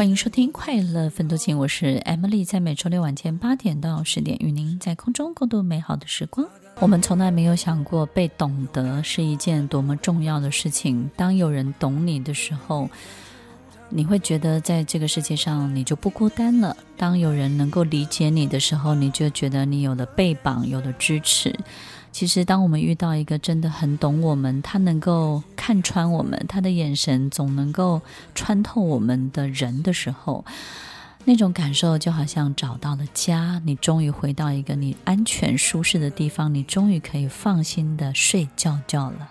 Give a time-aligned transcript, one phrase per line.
[0.00, 6.48] 欢迎收听《快乐分多情》，我是 Emily，在每周六晚间八点到十点，与您在空中共度美好的时光。
[6.76, 11.10] 我们从来没有想过，被懂得是一件多么重要的事情。
[11.16, 12.88] 当有人懂你的时候，
[13.90, 16.74] 你会觉得在这个世界上你就不孤单了。
[16.96, 21.54] 当有人能够理解你的时候，你就觉得你有了被绑，有了支持。
[22.12, 28.02] 其实，当我们遇到一个真的很懂我们，他能够看穿我们，他的眼神总能够
[28.34, 30.44] 穿透我们的人的时候，
[31.24, 33.62] 那种感受就好像找到了家。
[33.64, 39.30] 你终于回到一个你安全舒适的地方，你终于可以放心的睡觉觉了。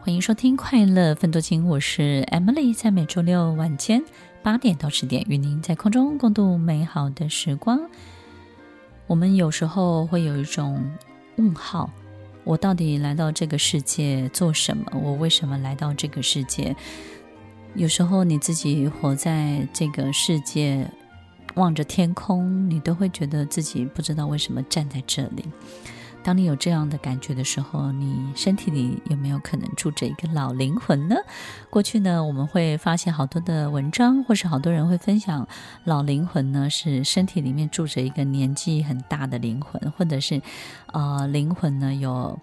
[0.00, 4.02] 欢迎收听《快乐分多金》，我是 Emily，在每周六晚间。
[4.42, 7.78] 八点到十点，与您在空中共度美好的时光。
[9.06, 10.82] 我们有时候会有一种
[11.36, 11.90] 问号：
[12.44, 14.84] 我到底来到这个世界做什么？
[14.94, 16.74] 我为什么来到这个世界？
[17.74, 20.90] 有时候你自己活在这个世界，
[21.56, 25.44] 望着天空，你都会觉得自己不知道为什么站在这里。
[26.22, 31.16] 当你有这样的感觉的时候，你身体里有没有可能住着一个老灵魂呢？
[31.70, 35.48] 过去呢，我们会发现好多的文章，或是好多人会分享，
[35.84, 40.42] 老灵魂呢是身体里面住着一个年纪很大的灵魂，或者是，
[40.92, 42.38] 呃，灵魂呢有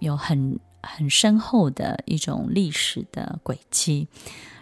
[0.00, 4.08] 有很很深厚的一种历史的轨迹，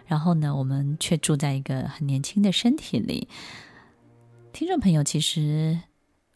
[0.07, 3.29] 然后呢，我们却住在一个很年轻的身体里。
[4.53, 5.81] 听众朋友，其实。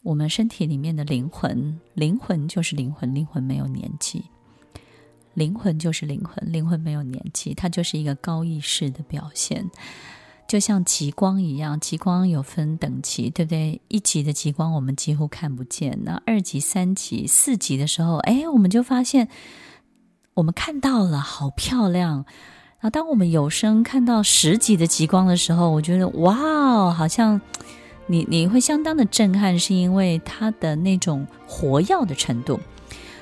[0.05, 4.25] 我们身体里面的灵魂，灵魂就是灵魂，灵魂没有年纪，
[5.33, 9.67] 灵魂就是灵魂，灵魂没有年纪，它就是一个高意识的表现，
[10.47, 13.81] 就像极光一样，极光有分等级，对不对？
[13.87, 19.27] 一级的极光我们几乎看不见，那二级、三级、四级的时候，哎，我们就发现
[20.35, 22.25] 我们看到了，好漂亮。
[22.81, 27.41] 那当我们有生看到十级的极光的时候，我觉得哇，好像。
[28.07, 32.59] 你你会相当的震撼，是因为它的那种活跃的程度，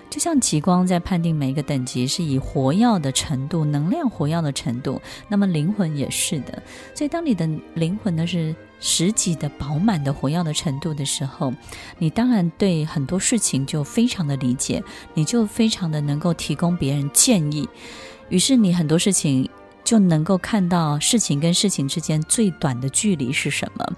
[0.09, 6.61] 就像极光在判定每一个等级是以活跃的程度、能量活跃的程度，那么灵魂也是的。
[6.93, 11.53] 所以，当你的灵魂呢是十级的饱满的活跃的程度的时候，
[11.97, 14.83] 你当然对很多事情就非常的理解，
[15.13, 17.67] 你就非常的能够提供别人建议，
[18.27, 19.49] 于是你很多事情
[19.85, 23.93] 就能够看到事情跟事情之间最短的距离是什么。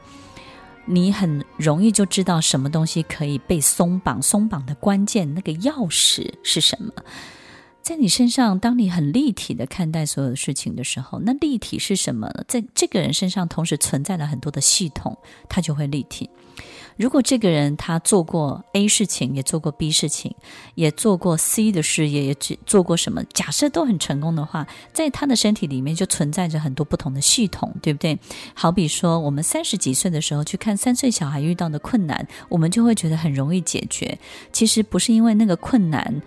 [0.86, 6.92] 你很容易就知道什么东西可以被松绑，松绑的关键那个钥匙是什么？
[7.82, 12.32] 在你身上，当你很立体的看待所有的事情的时候，那立体是什么？
[12.48, 16.30] 在这个人身上同时存在了很多的系统，它就会立体。
[16.98, 20.34] 如果这个人他做过 A 事情，也做过 B 事情，
[20.76, 22.34] 也做过 C 的事业，也
[22.66, 28.18] 做过什么，假设都很成功的话，在他的身体里面就存在着很多不同的系统，对不对？
[28.54, 34.18] 好比说，我们三十几岁的时候去看三岁小孩遇到的困难，我们就会觉得很容易解决。
[34.54, 36.22] 其实不是因为那个困难。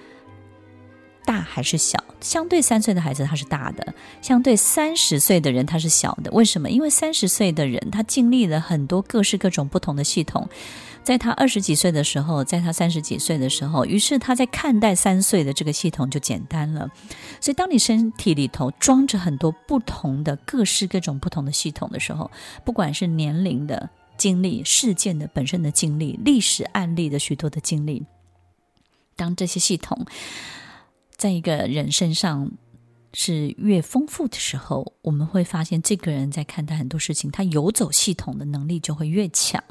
[1.28, 2.02] 大还是小？
[2.22, 6.30] 相对三岁的孩子他是大的，相对三十岁的人他是小的。
[6.30, 6.70] 为什么？
[6.70, 10.48] 因为三十岁的人他经历了很多各式各种不同的系统，
[11.04, 16.90] 在他二十几岁的时候，在他三十几岁的时候，于是他在看待三岁的这个系统就简单了。
[17.42, 22.30] 所以，当你身体里头装着很多不同的各式各种不同的系统的时候，
[22.64, 28.06] 不管是年龄的经历、事件的本身的经历、历史案例的许多的经历，
[29.14, 30.06] 当这些系统。
[31.18, 32.50] 在一个人身上
[33.12, 39.62] 是越丰富的时候，我们会发现这个人在看待很多事情，他游走系统的能力就会越强。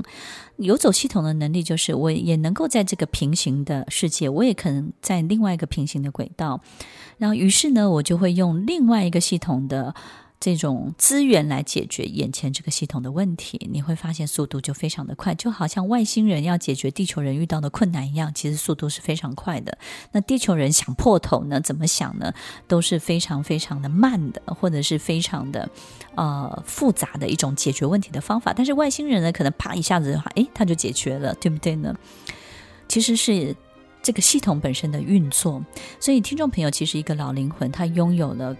[0.58, 6.62] 游走系统的能力就是，我也能够在这个平行的世界，我也可能在另外一个平行的轨道。
[7.18, 9.96] 然后，于是呢，我就会用另外一个系统的。
[10.40, 19.76] 这种资源来解决眼前这个系统的问题，你会发现速度就非常的快，就好像外星人要解决地球人遇到的困难一样，其实速度是非常快的。
[20.12, 21.60] 那地球人想破头呢？
[21.60, 22.32] 怎么想呢？
[22.68, 25.68] 都是非常非常的慢的，或者是非常的
[26.14, 28.54] 呃复杂的一种解决问题的方法。
[28.54, 31.96] 但是外星人呢，可能啪一下子的话，诶，他就解决了，对不对呢？
[32.88, 33.56] 其实是
[34.04, 35.66] 这个系统本身的运作。
[36.00, 38.56] 所以听众朋友，其实一个老灵魂，他拥有了。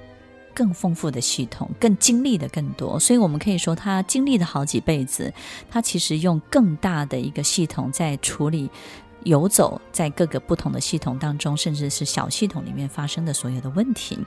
[0.58, 5.32] 更丰富的系统，更经历的更多，所以我们可以说，他经历了好几辈子，
[5.70, 8.68] 他其实用更大的一个系统在处理
[9.24, 14.18] 游走在各个不同的系统当中，甚至是小系统里面发生的所有的问题。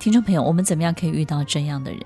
[0.00, 2.02] 听众朋友，我们怎么样可以遇到这样的人？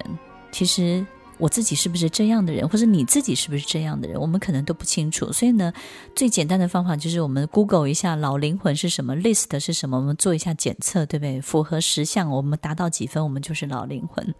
[0.52, 1.06] 其实
[1.38, 5.32] 我自己是不是这样的人，或者你自己是不是这样的人，我们可能都不清楚。
[5.32, 5.72] 所以呢，
[6.14, 11.40] 最简单的方法就是我们 Google 一下老灵魂是什么，list 是什么，我们做一下检测，对不对？
[11.40, 14.34] 符合十项，我们达到几分，我们就是老灵魂。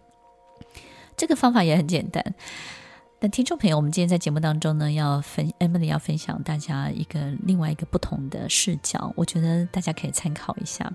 [1.15, 2.35] 这个方法也很简单。
[3.19, 10.93] 那听众朋友，我们今天在节目当中呢，要分 Emily 要分享大家一个另外一个不同的视角，我觉得大家可以参考一下。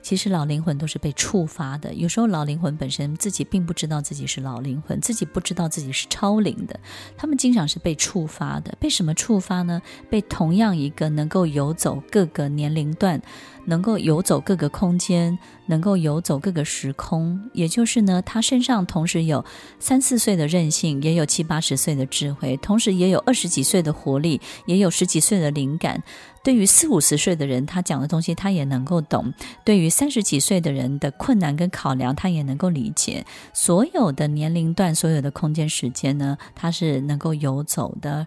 [0.00, 6.78] 其实老灵魂都是被触发的，有时候老灵魂本身自己并不知道自己是老灵魂，自己不知道自己是超灵的，
[7.16, 8.76] 他们经常是被触发的。
[8.78, 9.82] 被什么触发呢？
[10.08, 13.20] 被同样一个能够游走各个年龄段。
[13.66, 19.44] 能够游走各个空间，能够游走各个时空，也就是呢，他身上同时有
[19.78, 26.02] 三四岁的韧性，也有七八十岁的智慧，同时也有二十几岁的活力，也有十几岁的灵感。
[26.42, 29.32] 对于四五十岁的人，他讲的东西他也能够懂；
[29.64, 33.24] 对于三十几岁的人的困难跟考量，他也能够理解。
[33.54, 38.26] 所有的年龄段，所有的空间时间呢，他是能够游走的，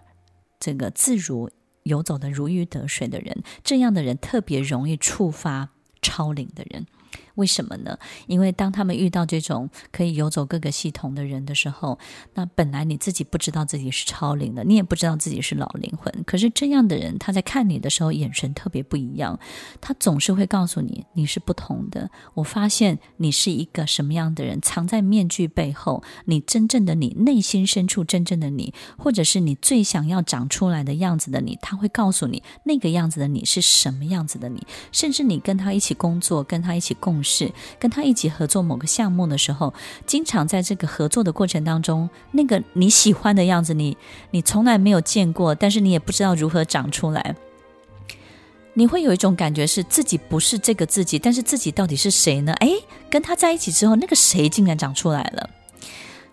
[0.58, 1.48] 这个自如。
[1.88, 5.70] 游走的如鱼得水的人，这样的人特别容易触发
[6.00, 6.86] 超龄的人。
[7.38, 7.96] 为什么呢？
[8.26, 11.98] 因为当他们遇到这种可以游走各个系统的人的时候，
[12.34, 16.12] 那本来你自己不知道自己是超灵的，你也不知道自己是老灵魂。
[16.26, 19.38] 可是这样的人，他在看你的时候，眼神特别不一样。
[19.80, 22.10] 他总是会告诉你，你是不同的。
[22.34, 34.66] 我发现你是一个什么样的人，藏在面具背后，你真正的你，内心深处真正的你，或者是你最想要长出来的样子的你，他会告诉你那个样子的你是什么样子的你。
[34.90, 39.74] 甚至你跟他一起工作，跟他一起共是跟他一起合作某个项目的时候，
[40.06, 43.96] 经常在这个合作的过程当中，那个你喜欢的样子你，
[44.30, 47.36] 你你从来没有见过，但是你也不知道如何长出来。
[48.74, 52.52] 你会有一种感觉是自己不是这个自己，但是自己到底是谁呢？
[52.60, 55.50] 诶，跟他在一起之后，那个谁竟然长出来了。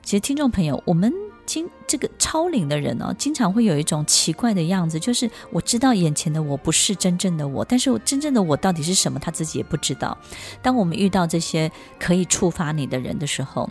[0.04, 1.25] 其实，听众朋友，我们。
[1.46, 10.18] 经这个超龄的人哦，经常会有一种奇怪的样子，就是我知道眼前的我不是真正的我，但是我真正的我到底是什么，他自己也不知道。
[10.62, 13.70] 当我们遇到这些可以触发你的人的时候，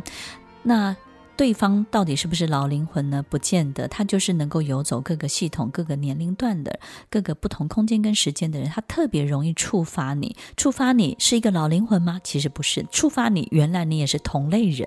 [0.62, 0.94] 那。
[1.36, 3.24] 对方到底是不是老灵魂呢？
[3.28, 6.78] 不见得，他就是能够游走各个系统、各个年龄段的、
[7.10, 10.36] 各个不同空间跟时间的人，他特别容易触发你。
[10.56, 12.20] 触发你是一个老灵魂吗？
[12.22, 14.86] 其实不是，触发你，原来你也是同类人，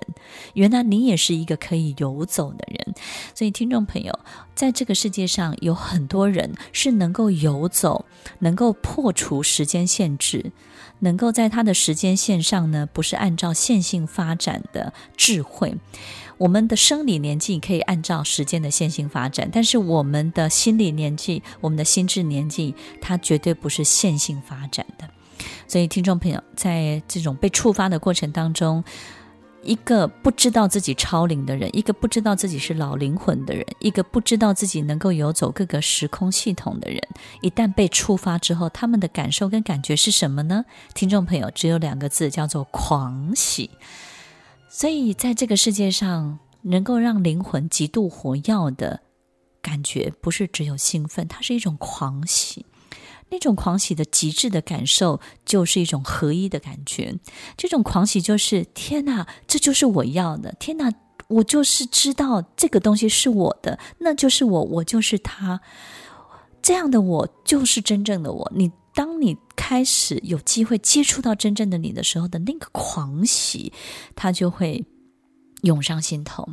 [0.54, 2.94] 原来你也是一个可以游走的人。
[3.34, 4.18] 所以，听众朋友，
[4.54, 8.06] 在这个世界上有很多人是能够游走，
[8.38, 10.50] 能够破除时间限制，
[11.00, 15.74] 能够在它的时间线上呢，不是按照线性发展的智慧。
[16.38, 25.08] 我们的生理年纪可以按照时间的线性发展，但是我们的心理年纪、我们的心智年纪，它绝对不是线性发展的。
[25.66, 28.82] 所以，听众朋友，在这种被触发的过程当中，
[29.68, 36.98] 一个不知道自己超龄的人，一个不知道自己是老灵魂的人，一个不知道自己能够游走各个时空系统的人，
[37.42, 40.64] 一旦被触发之后，他们的感受跟感觉是什么呢？
[40.94, 43.68] 听众朋友，只有两个字，叫做狂喜。
[44.70, 49.00] 所以，在这个世界上，能够让灵魂极度活跃的
[49.60, 52.64] 感觉，不是只有兴奋，它是一种狂喜。
[53.30, 57.14] 那种狂喜的极致的感受，就是一种合一的感觉。
[57.56, 60.54] 这种狂喜就是：天哪，这就是我要的！
[60.58, 60.92] 天哪，
[61.28, 65.60] 我就是知道这个东西是我的，那就是我，我就是他。
[66.60, 68.52] 这样的我，就是真正的我。
[68.54, 68.70] 你。
[68.94, 73.72] 当你开始有机会接触到真正的你的时候的那个狂喜，
[74.16, 74.84] 它就会
[75.62, 76.48] 涌上心头，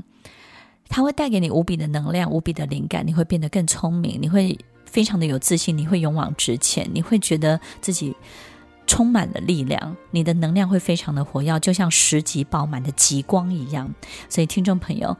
[0.88, 8.16] 它会带给你无比的能量、无比的灵感，你会变得更聪明，你会非常的有自信，你会勇往直前，你会觉得自己
[8.88, 13.94] 充满了力量，你的能量会非常的活跃，就像十级饱满的极光一样。
[14.30, 15.18] 所以，听众朋友。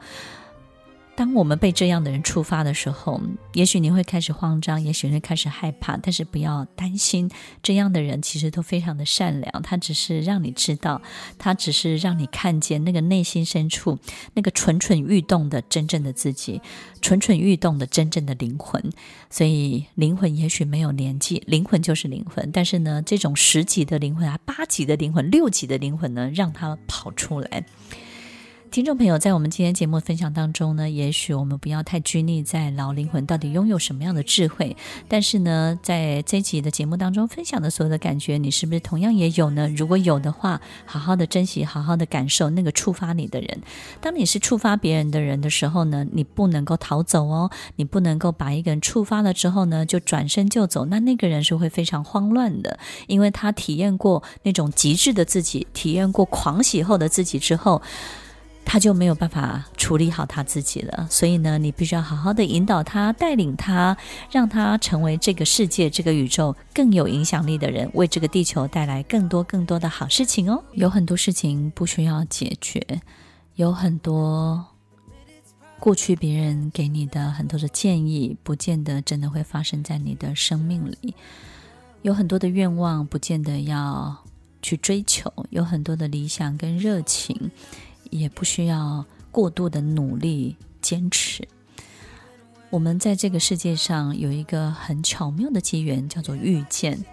[1.16, 3.18] 当我们被这样的人触发的时候，
[3.54, 7.30] 也许你会开始慌张，也许会开始害怕，但是不要担心，
[7.62, 11.00] 这样的人其实都非常的善良，他只是让你知道，
[11.38, 13.98] 他只是让你看见那个内心深处
[14.34, 16.60] 那个蠢蠢欲动的真正的自己，
[17.00, 18.92] 蠢蠢欲动的真正的灵魂。
[19.30, 27.64] 所以灵魂也许没有年纪，灵魂就是灵魂，但是呢，这种十级的灵魂啊，八级的灵魂，六级的灵魂呢，让它跑出来。
[28.70, 34.76] 听众朋友，在我们今天节目分享当中呢，也许我们不要太拘泥在老灵魂到底拥有什么样的智慧，
[35.08, 39.66] 但是呢，在这集的节目当中分享的所有的感觉，你是不是同样也有呢？
[39.76, 43.62] 如果有的话，好好的珍惜，好好的感受那个触发你的人。
[44.00, 57.80] 当你是触发别人的人的时候呢，你不能够逃走哦，你不能够把一个人触发了之后呢，就转身就走，那那个人是会非常慌乱的，因为他体验过那种极致的自己，体验过狂喜后的自己之后。
[58.68, 61.06] 他就没有办法处理好他自己了。
[61.08, 63.96] 所以呢，你必须要好好的引导他，带领他，
[64.30, 70.62] 让他成为这个世界、这个宇宙更有影响力的人，为这个地球带来更多更多的好事情哦。
[70.72, 72.84] 有很多事情不需要解决，
[73.54, 74.66] 有很多
[75.78, 81.14] 过去别人给你的很多的建议，不见得真的会发生在你的生命里。
[82.02, 84.24] 有很多的愿望，不见得要
[84.60, 87.52] 去追求；有很多的理想跟热情。
[88.10, 91.46] 也不需要过度的努力坚持。
[92.70, 97.04] 我们在这个世界上有一个很巧妙的机缘，叫做遇见。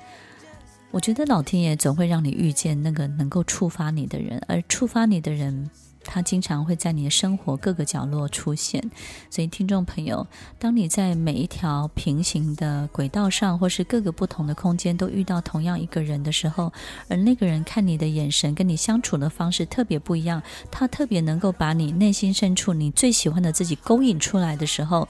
[0.92, 5.70] 我觉得老天爷总会让你遇见那个能够触发你的人，而触发你的人。
[6.04, 8.92] 它经常会在你的生活各个角落出现，
[9.30, 10.28] 所以听众朋友，
[10.60, 16.72] 当你在每一条平行的轨道上，或是各个不同的空间都遇到同样一个人的时候，
[17.08, 25.08] 而那个人看你的眼神跟你相处的方式特别不一样，他特别能够把你内心深处你最喜欢的自己勾引出来的时候，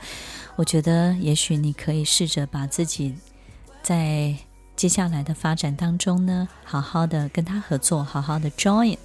[0.56, 3.16] 我觉得也许你可以试着把自己
[3.82, 4.36] 在
[4.76, 8.98] 接下来的发展当中呢，好好的跟他合作，好好的 join。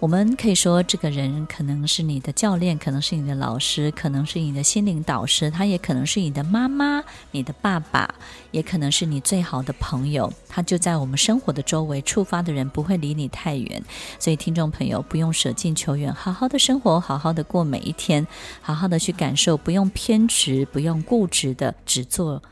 [0.00, 8.14] 我们可以说，这个人可能是你的教练，可能是你的老师，可能是你的心灵导师，他也可能是你的妈妈、你的爸爸，
[8.50, 10.32] 也可能是你最好的朋友。
[10.48, 13.84] 他就在我们生活的周围，触发的人不会离你太远。
[14.18, 18.26] 所以，听众朋友不用舍近求远，好好的生活，好好的过每一天，
[18.62, 22.42] 好好的去感受，不用偏执，不用固执的只做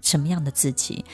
[0.00, 1.04] 什么样的自己。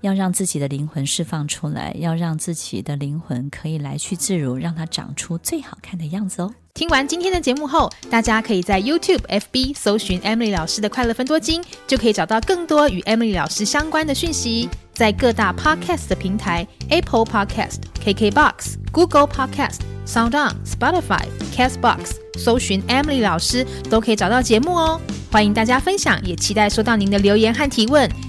[0.00, 6.52] 要让自己的灵魂释放出来，要让自己的灵魂可以来去自如，让它长出最好看的样子哦。
[6.74, 14.68] 听完今天的节目后，大家可以在 YouTube、FB 搜寻 Emily 老师的快乐分多金，就可以找到更多与 Emily 老师相关的讯息。
[14.92, 21.24] 在各大 Podcast 的平台，Apple Podcast、KKBox、Google Podcast、SoundOn、Spotify、
[21.54, 25.00] Castbox，搜寻 Emily 老师都可以找到节目哦。
[25.30, 28.08] 欢迎大家分享，也期待收到您的留言和提问。